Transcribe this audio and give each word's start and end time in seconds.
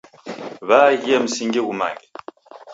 W'aaghie 0.67 1.17
msingi 1.23 1.59
ghumange. 1.65 2.05